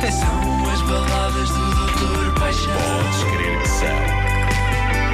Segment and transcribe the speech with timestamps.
[0.00, 2.72] São as baladas do Doutor Paixão.
[2.74, 3.88] Podes crer que são.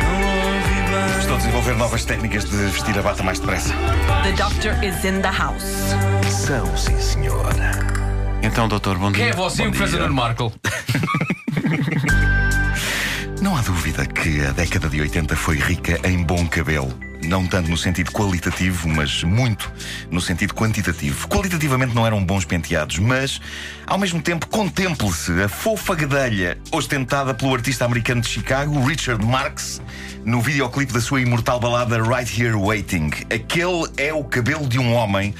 [0.02, 0.20] Não
[0.54, 1.18] ouvi bem.
[1.20, 3.74] Estou a desenvolver novas técnicas de vestir a bata mais depressa.
[4.22, 5.94] The doctor is in the house.
[6.30, 7.72] São, sim, senhora.
[8.42, 9.24] Então, doutor, bom dia.
[9.24, 9.98] Quem é você Bom o.
[9.98, 10.52] Nuno Marco?
[13.42, 17.07] Não há dúvida que a década de 80 foi rica em bom cabelo.
[17.28, 19.70] Não tanto no sentido qualitativo, mas muito
[20.10, 21.28] no sentido quantitativo.
[21.28, 23.38] Qualitativamente não eram bons penteados, mas,
[23.86, 29.82] ao mesmo tempo, contemple-se a fofa gadelha ostentada pelo artista americano de Chicago, Richard Marx,
[30.24, 33.10] no videoclipe da sua imortal balada Right Here Waiting.
[33.24, 35.34] Aquele é o cabelo de um homem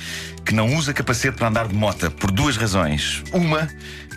[0.45, 3.23] que não usa capacete para andar de mota, por duas razões.
[3.33, 3.67] Uma,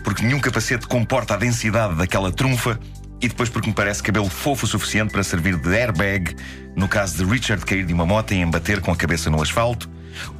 [0.04, 2.78] porque nenhum capacete comporta a densidade daquela trunfa
[3.22, 6.34] e depois porque me parece cabelo fofo o suficiente para servir de airbag
[6.76, 9.88] no caso de Richard cair de uma moto e embater com a cabeça no asfalto,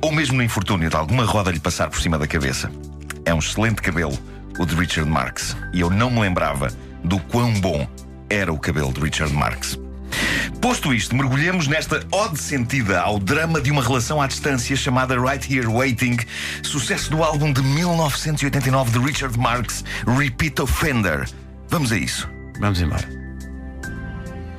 [0.01, 2.71] ou mesmo no infortúnio de alguma roda lhe passar por cima da cabeça.
[3.25, 4.19] É um excelente cabelo,
[4.59, 6.69] o de Richard Marx, e eu não me lembrava
[7.05, 7.87] do quão bom
[8.29, 9.79] era o cabelo de Richard Marx.
[10.61, 15.53] Posto isto, mergulhemos nesta ode sentida ao drama de uma relação à distância chamada Right
[15.53, 16.17] Here Waiting,
[16.63, 21.29] sucesso do álbum de 1989 de Richard Marx, Repeat Offender.
[21.69, 22.29] Vamos a isso.
[22.59, 23.23] Vamos embora.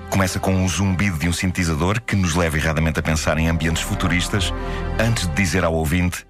[0.09, 3.81] Começa com um zumbido de um sintetizador que nos leva erradamente a pensar em ambientes
[3.81, 4.53] futuristas,
[4.99, 6.25] antes de dizer ao ouvinte: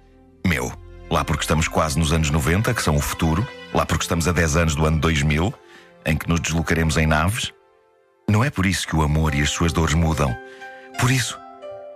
[0.46, 0.72] Meu,
[1.10, 4.32] lá porque estamos quase nos anos 90, que são o futuro, lá porque estamos a
[4.32, 5.52] 10 anos do ano 2000,
[6.06, 7.52] em que nos deslocaremos em naves.
[8.28, 10.34] Não é por isso que o amor e as suas dores mudam.
[10.98, 11.38] Por isso,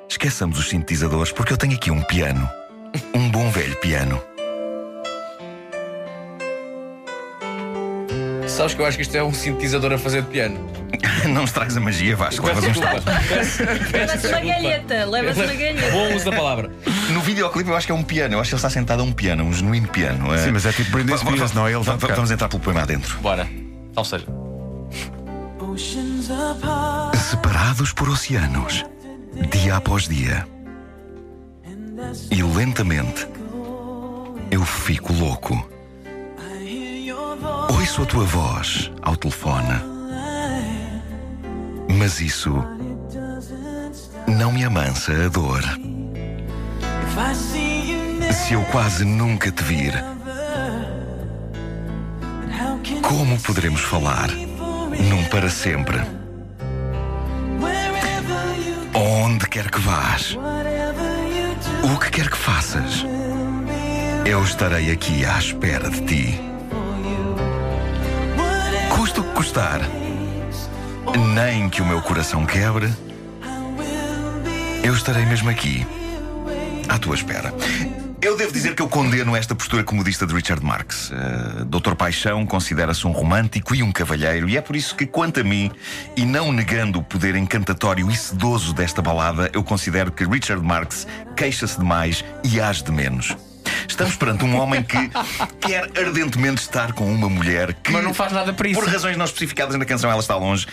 [0.08, 2.46] esqueçamos os sintetizadores, porque eu tenho aqui um piano.
[3.14, 4.20] Um bom velho piano.
[8.58, 10.58] Sabes que eu acho que isto é um sintetizador a fazer de piano.
[11.30, 12.44] Não estragues a magia, Vasco.
[12.44, 13.02] Levas um estalo.
[13.92, 15.90] Leva-se uma galheta, leva-se uma galheta.
[15.92, 16.72] Bom uso da palavra.
[17.12, 18.34] No videoclipe eu acho que é um piano.
[18.34, 20.36] Eu acho que ele está sentado a um piano, um genuíno piano.
[20.36, 21.72] Sim, mas é tipo Britney Spears, não é?
[21.72, 21.84] Ele.
[21.84, 23.16] Vamos entrar pelo poema adentro.
[23.20, 23.48] Bora.
[23.94, 24.26] Ou seja.
[27.30, 28.84] Separados por oceanos,
[29.52, 30.44] dia após dia.
[32.28, 33.24] E lentamente
[34.50, 35.77] eu fico louco.
[37.70, 39.74] Ouço a tua voz ao telefone.
[41.98, 42.64] Mas isso
[44.26, 45.62] não me amansa a dor.
[48.32, 49.92] Se eu quase nunca te vir,
[53.02, 56.00] como poderemos falar num para sempre?
[58.94, 60.36] Onde quer que vás,
[61.82, 63.04] o que quer que faças,
[64.24, 66.47] eu estarei aqui à espera de ti.
[69.22, 69.80] Que custar,
[71.34, 72.88] nem que o meu coração quebre,
[74.82, 75.86] eu estarei mesmo aqui,
[76.88, 77.52] à tua espera.
[78.20, 81.10] Eu devo dizer que eu condeno esta postura comodista de Richard Marx.
[81.10, 85.40] Uh, Doutor Paixão considera-se um romântico e um cavalheiro, e é por isso que, quanto
[85.40, 85.70] a mim,
[86.16, 91.06] e não negando o poder encantatório e sedoso desta balada, eu considero que Richard Marx
[91.36, 93.36] queixa-se demais e age de menos.
[93.88, 95.10] Estamos perante um homem que
[95.60, 97.90] quer ardentemente estar com uma mulher que.
[97.90, 98.78] Mas não faz nada para isso.
[98.78, 100.66] Por razões não especificadas na canção, ela está longe,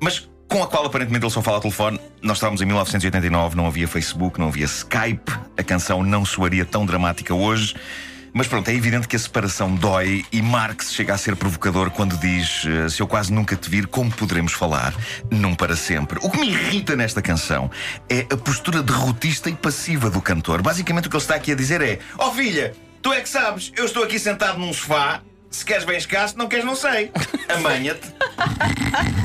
[0.00, 2.00] mas com a qual aparentemente ele só fala ao telefone.
[2.20, 6.84] Nós estávamos em 1989, não havia Facebook, não havia Skype, a canção não soaria tão
[6.84, 7.74] dramática hoje.
[8.34, 12.16] Mas pronto, é evidente que a separação dói e Marx chega a ser provocador quando
[12.16, 14.94] diz: eh, Se eu quase nunca te vir, como poderemos falar?
[15.30, 16.18] Num para sempre.
[16.22, 17.70] O que me irrita nesta canção
[18.08, 20.62] é a postura derrotista e passiva do cantor.
[20.62, 22.72] Basicamente o que ele está aqui a dizer é: Ó filha,
[23.02, 25.20] tu é que sabes, eu estou aqui sentado num sofá.
[25.50, 27.12] Se queres bem escasso, não queres, não sei.
[27.50, 28.08] Amanha-te.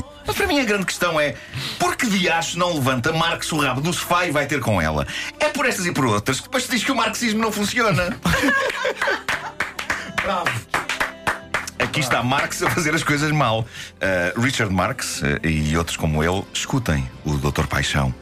[0.38, 1.34] Para mim a grande questão é
[1.80, 5.04] por que diacho não levanta Marx o rabo do sofá e vai ter com ela?
[5.40, 8.14] É por estas e por outras que depois se diz que o marxismo não funciona.
[10.22, 10.48] Bravo.
[11.80, 13.66] Aqui está Marx a fazer as coisas mal.
[13.96, 17.66] Uh, Richard Marx uh, e outros como ele, escutem o Dr.
[17.66, 18.14] Paixão.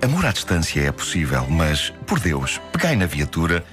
[0.00, 3.64] Amor à distância é possível, mas, por Deus, pegai na viatura,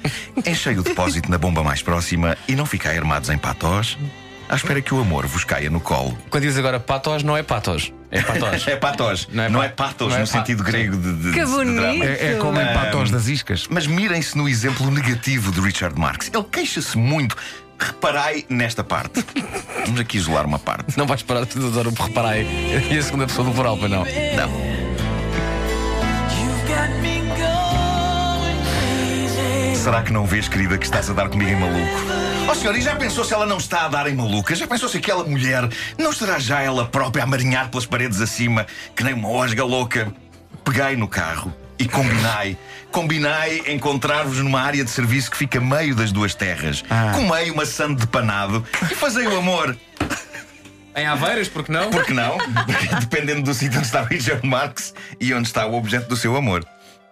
[0.43, 3.95] enchei o depósito na bomba mais próxima e não ficai armados em patós,
[4.49, 6.17] à espera que o amor vos caia no colo.
[6.29, 7.91] Quando diz agora patos, não é patos.
[8.11, 8.67] É patos.
[8.67, 11.31] É patos, Não não é é, pa- patos não é no sentido grego de, de,
[11.31, 11.75] Que de bonito.
[11.81, 12.05] drama.
[12.05, 13.65] É, é como em patós das iscas.
[13.69, 16.29] Mas mirem-se no exemplo negativo de Richard Marx.
[16.33, 17.35] Ele queixa-se muito.
[17.79, 19.25] Reparai nesta parte.
[19.85, 20.97] Vamos aqui isolar uma parte.
[20.97, 22.87] Não vais parar de dar o reparar aí.
[22.91, 24.03] E a segunda pessoa do plural, para não.
[24.05, 24.73] Não.
[29.75, 32.32] Será que não vês, querida, que estás a dar comigo em maluco?
[32.49, 34.53] Oh senhor, e já pensou se ela não está a dar em maluca?
[34.53, 35.67] Já pensou se aquela mulher
[35.97, 40.13] não estará já ela própria a marinhar pelas paredes acima, que nem uma osga louca?
[40.63, 42.57] Peguei no carro e combinai.
[42.91, 46.83] Combinai encontrar-vos numa área de serviço que fica meio das duas terras.
[46.89, 47.11] Ah.
[47.15, 49.75] Comei uma sande de panado e fazei o amor.
[50.95, 51.89] Em Aveiras, porque não?
[51.89, 52.37] Por que não?
[53.01, 56.35] Dependendo do sítio onde está o Richard Marx e onde está o objeto do seu
[56.35, 56.63] amor.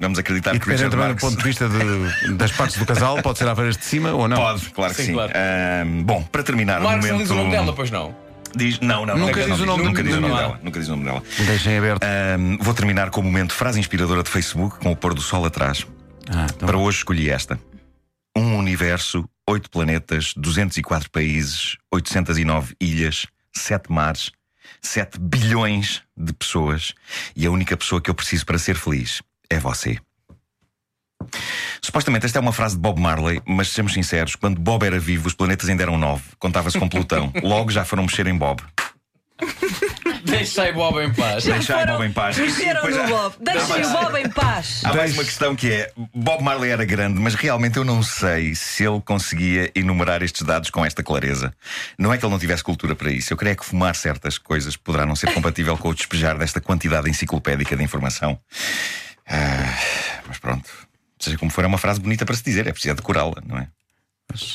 [0.02, 1.22] Vamos acreditar E que Richard também do Marx.
[1.24, 4.36] ponto de vista de- das partes do casal, pode ser à de cima ou não.
[4.36, 5.14] Pode, claro que Sim, sim.
[5.14, 5.32] claro.
[6.04, 7.22] Bom, para terminar, o Marcos não momento.
[7.28, 8.16] diz o nome dela, pois não.
[8.56, 10.60] Diz, não, não, Nunca diz o nome nunca diz o nome dela.
[10.62, 11.24] Nunca diz o nome dela.
[11.46, 12.02] Deixem aberto.
[12.60, 15.86] Vou terminar com o momento frase inspiradora de Facebook com o pôr do sol atrás.
[16.30, 17.58] Ah, então- Para hoje escolhi esta:
[18.36, 24.32] Um universo, oito planetas, 204 países, 809 ilhas, sete mares,
[24.82, 26.94] 7 bilhões de pessoas
[27.36, 29.22] e a única pessoa que eu preciso para ser feliz
[29.52, 29.98] é você.
[31.82, 35.28] Supostamente esta é uma frase de Bob Marley, mas sejamos sinceros, quando Bob era vivo,
[35.28, 36.24] os planetas ainda eram nove.
[36.40, 37.32] Contava-se com Plutão.
[37.44, 38.62] Logo já foram mexer em Bob.
[40.24, 41.44] Deixei Bob em paz.
[41.44, 42.38] Deixai Bob em paz.
[42.38, 43.36] Mexeram no Bob.
[43.40, 44.82] Deixem o Bob em paz.
[44.86, 48.56] Há mais uma questão que é: Bob Marley era grande, mas realmente eu não sei
[48.56, 51.54] se ele conseguia enumerar estes dados com esta clareza.
[51.98, 53.34] Não é que ele não tivesse cultura para isso.
[53.34, 57.10] Eu creio que fumar certas coisas poderá não ser compatível com o despejar desta quantidade
[57.10, 58.40] enciclopédica de informação.
[59.32, 60.70] Ah, mas pronto.
[61.20, 63.68] Seja como for, é uma frase bonita para se dizer, é preciso decorá-la, não é?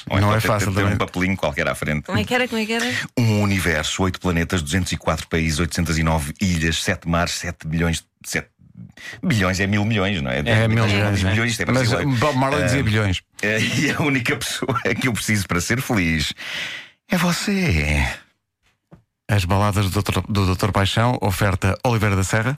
[0.08, 0.94] Ou não então é ter- fácil ter, ter também.
[0.94, 2.04] um papelinho qualquer à frente.
[2.06, 2.48] Como é que era?
[2.48, 2.86] Como é que era?
[3.18, 8.02] Um universo, oito planetas, 204 países, 809 ilhas, sete mares, 7 bilhões.
[8.24, 8.48] 7
[9.22, 10.38] bilhões é mil milhões, não é?
[10.38, 11.22] É mil milhões.
[11.24, 11.28] é.
[11.30, 11.90] milhões isto é Mas.
[12.18, 13.22] Bob Marley dizia Ah, bilhões.
[13.42, 16.32] é, E a única pessoa que eu preciso para ser feliz
[17.08, 18.02] é você.
[19.28, 20.20] As baladas do Dr.
[20.28, 20.70] do Dr.
[20.72, 22.56] Paixão, oferta Oliveira da Serra.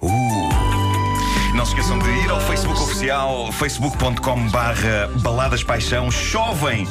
[1.54, 6.10] Não se esqueçam de ir ao Facebook oficial, facebook.com barra baladas paixão.
[6.10, 6.86] Chovem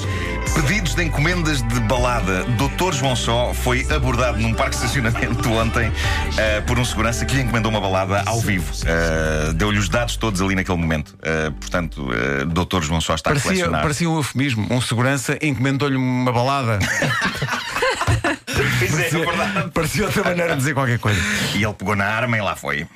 [0.56, 2.44] pedidos de encomendas de balada.
[2.58, 5.92] Doutor João Só foi abordado num parque de estacionamento ontem
[6.38, 8.72] eh, por um segurança que lhe encomendou uma balada ao vivo.
[8.86, 11.16] Eh, Deu-lhe os dados todos ali naquele momento.
[11.22, 13.82] Eh, portanto, eh, Doutor João Só está a Parecia, colecionar.
[13.82, 14.68] parecia um eufemismo.
[14.70, 16.80] Um segurança encomendou-lhe uma balada.
[18.80, 19.72] Pois é, é verdade.
[19.72, 21.20] parecia outra maneira de dizer qualquer coisa.
[21.56, 22.88] E ele pegou na arma e lá foi.